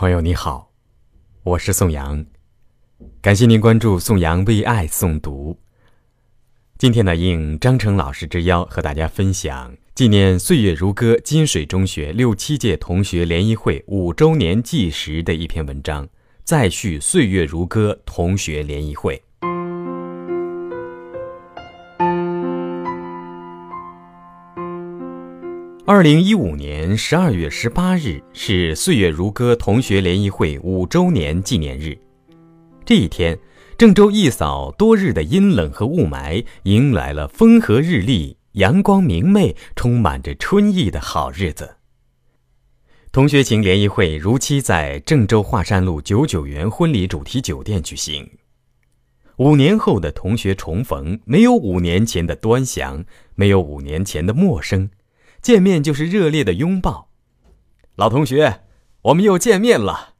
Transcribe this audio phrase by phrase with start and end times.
[0.00, 0.70] 朋友你好，
[1.42, 2.24] 我是宋阳，
[3.20, 5.58] 感谢您关注宋阳为爱诵读。
[6.78, 16.08] 今天呢，应张成老师之邀，和大家分享纪念“岁月如歌”金水中学六七届同学联谊会五周年纪时的一篇文章，
[16.44, 19.20] 再续“岁月如歌”同学联谊会。
[25.90, 31.96] 二零一五年十二月十八日是“岁月如歌”同学联谊会五周年纪念日。
[32.84, 33.38] 这一天，
[33.78, 41.76] 郑州一扫多日的阴冷和雾霾，迎来了风和日丽、阳光明媚、充满着春意的好日子。
[43.10, 48.28] 同学情联谊会如期在郑州华山路九九园婚礼主题酒店举行。
[49.38, 53.02] 五年后的同学重逢，没有五年前的端详，
[53.34, 54.90] 没有五年前的陌生。
[55.48, 57.08] 见面就是热烈的拥抱，
[57.96, 58.60] 老同学，
[59.00, 60.16] 我们又见面了。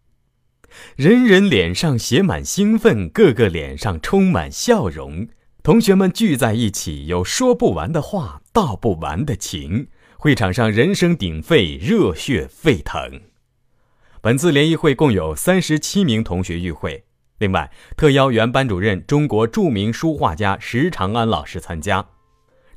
[0.96, 5.29] 人人脸上写满兴奋，个个脸上充满笑容。
[5.62, 9.88] 同学们聚在一起，有说不完的话，道不完的情。
[10.16, 13.20] 会场上人声鼎沸，热血沸腾。
[14.23, 17.04] 本次联谊会共有三十七名同学与会，
[17.37, 22.07] 另外特邀原班主任、中国著名书画家石长安老师参加。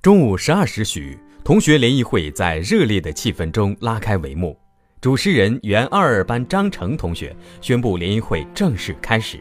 [0.01, 1.17] 中午十二时许。
[1.43, 4.55] 同学联谊会在热烈的气氛中拉开帷幕，
[5.01, 9.39] 主持人原二二班张成同学宣布联谊会正式开始。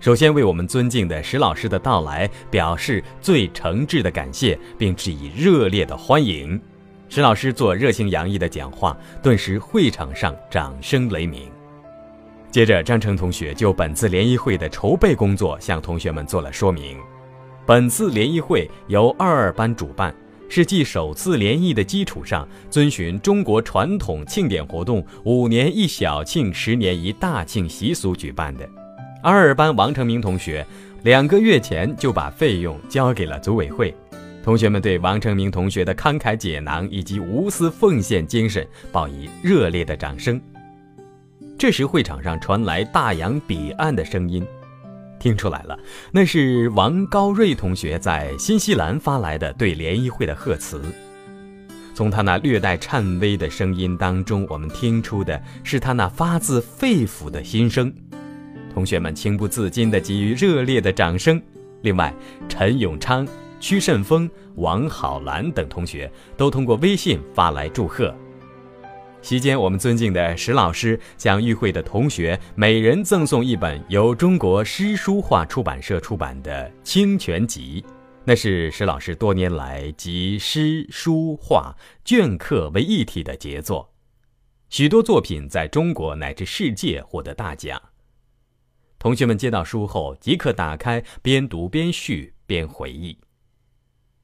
[0.00, 6.60] 首先为我们尊敬的石老师的到来表示最诚挚的感谢，并致以热烈的欢迎。
[7.08, 11.48] 石老师做热情洋溢的讲话，顿时会场上掌声雷鸣。
[12.50, 16.98] 接着，张成同学就本次联谊会的筹备工作向同学们做了说明。
[17.64, 20.12] 本次联谊会由二二班主办。
[20.54, 28.68] 是继首次联谊的基础上，遵循中国传统庆典活动“五年一小庆，十年一大庆”习俗举办的。
[29.22, 30.62] 二二班王成明同学
[31.04, 33.94] 两个月前就把费用交给了组委会，
[34.44, 40.38] 同学们对王成明同学的慷慨解囊以及无私奉献精神报以热烈的掌声。
[41.58, 44.46] 这时，会场上传来大洋彼岸的声音。
[45.22, 45.78] 听出来了，
[46.10, 50.82] 那是王高瑞同学在新西兰发来的对联谊会的贺词。
[51.94, 57.94] 从他那略带颤巍的声音当中，我们听出的是他那发自肺腑的心声。
[58.74, 61.40] 同学们情不自禁地给予热烈的掌声。
[61.82, 62.12] 另外，
[62.48, 63.24] 陈永昌、
[63.60, 68.12] 屈慎峰、王好兰等同学都通过微信发来祝贺。
[69.22, 77.80] 席间，我们尊敬的石老师向与会的同学每人赠送一本由中国诗书画出版社出版的《清泉集》，
[78.24, 81.72] 那是石老师多年来集诗书画
[82.04, 83.94] 镌刻为一体的杰作，
[84.68, 87.80] 许多作品在中国乃至世界获得大奖。
[88.98, 93.16] 同学们接到书后，即刻打开，边读边续边回忆。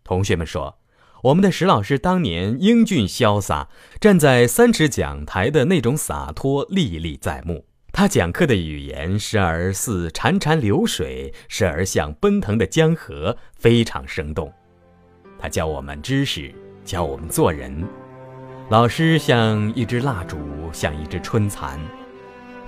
[0.03, 0.77] 同学们说。
[1.23, 3.69] 我们的石老师当年英俊潇洒，
[4.01, 7.65] 站在三尺讲台的那种洒脱历历在目。
[7.91, 14.53] 他讲课的语言时而似潺潺流水，时而像奔腾的江河，非常生动。
[15.39, 17.85] 他教我们知识，教我们做人。
[18.69, 20.39] 老师像一支蜡烛，
[20.73, 21.81] 像一支春蚕。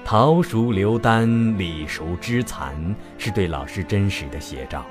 [0.04, 2.74] 桃熟流丹，李熟枝残，
[3.16, 4.84] 是对老师真实的写照。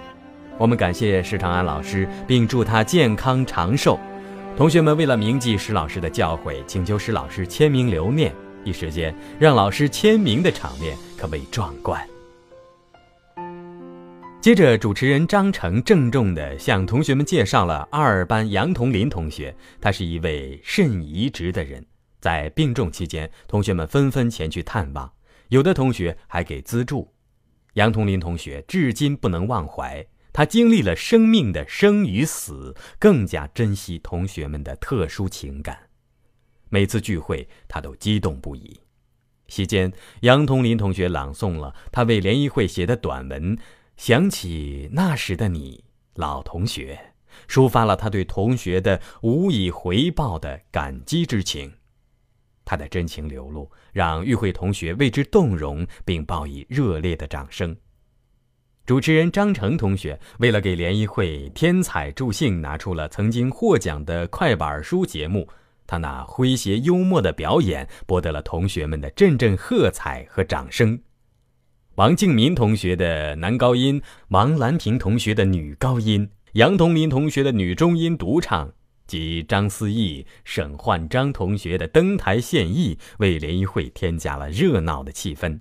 [0.60, 3.98] 我们感谢石长安老师，并祝他健康长寿。
[4.58, 8.36] 同学们为了铭记石老师的教诲，请求石老师签名留念。
[8.66, 12.06] 一时间，让老师签名的场面可谓壮观。
[14.42, 21.82] 接着，主持人张成郑重地向同学们介绍了二二班杨同林同学，他是一位肾移植的人。
[22.20, 25.10] 在病重期间，同学们纷纷前去探望，
[25.48, 27.10] 有的同学还给资助。
[27.76, 30.06] 杨同林同学至今不能忘怀。
[30.32, 35.90] 他经历了生命的生与死，更加珍惜同学们的特殊情感。
[36.70, 38.80] 每次聚会，他都激动不已。
[39.48, 43.58] 席间，杨同林同学朗诵了他为联谊会写的短文
[43.98, 45.84] 《想起那时的你》，
[46.14, 47.14] 老同学，
[47.48, 51.74] 抒发了他对同学的无以回报的感激之情。
[52.64, 57.76] 他的真情流露，让与会同学为之动容，并报以热烈的掌声。
[58.90, 65.48] 主持人张成同学为了给联谊会添彩助兴，拿出了曾经获奖的快板书节目。
[65.86, 71.00] 他那诙谐幽默的表演博得了同学们的阵阵喝彩和掌声。
[71.98, 78.74] 王敬民同学的男高音，王兰平同学的女高音，杨同林同学的女中音独唱，
[79.06, 85.60] 及张思义、沈焕章同学的登台献艺，为联谊会添加了热闹的气氛。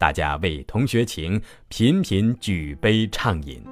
[0.00, 1.38] 大家为同学情
[1.68, 3.62] 频频举杯畅饮。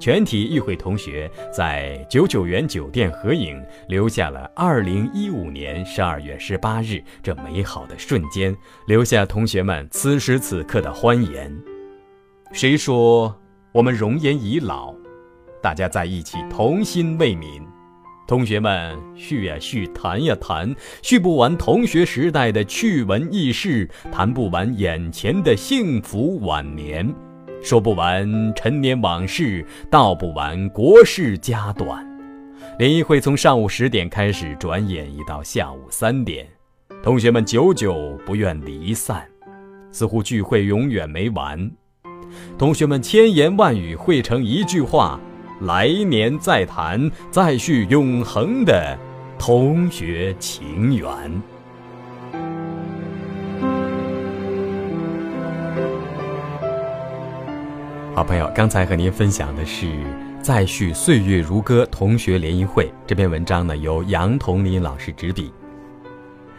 [0.00, 11.54] 全体与会同学在九九园酒店合影，留下了二零一五年十二月十八日这美好的瞬间，留下同学们此时此刻的欢颜。
[12.50, 13.38] 谁说
[13.72, 14.94] 我们容颜已老？
[15.60, 17.62] 大家在一起同心为民。
[18.26, 27.14] 同学们叙呀叙，谈呀谈，叙不完同学时代的趣闻轶事，谈不完眼前的幸福晚年。
[27.62, 32.04] 说不完陈年往事，道不完国事家短。
[32.78, 36.46] 联谊会从上午十点开始，转眼已到下午三点，
[37.02, 39.26] 同学们久久不愿离散，
[39.90, 41.70] 似乎聚会永远没完。
[42.56, 45.20] 同学们千言万语汇成一句话：
[45.62, 48.98] 来年再谈，再续永恒的
[49.38, 51.08] 同学情缘。
[58.12, 59.86] 好朋友，刚才和您分享的是
[60.42, 65.52] 《再续岁月如歌》同学联谊会这篇文章呢，由杨彤林老师执笔。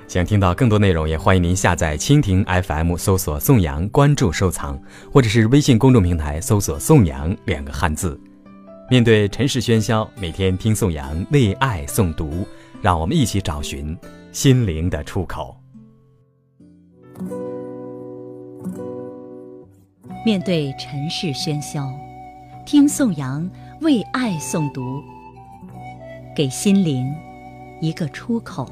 [0.07, 4.79] 想听到更多内容，也欢迎您下载蜻蜓 FM，搜索“宋阳”，关注收藏，
[5.11, 8.17] 或者是微信公众平台搜索“宋阳”两个汉字。
[8.93, 12.45] 面对尘世喧嚣，每天听宋阳为爱诵读，
[12.79, 13.97] 让我们一起找寻
[14.31, 15.57] 心灵的出口。
[20.23, 21.91] 面对尘世喧嚣，
[22.67, 23.49] 听宋阳
[23.81, 25.01] 为爱诵读，
[26.35, 27.11] 给心灵
[27.81, 28.69] 一个出口。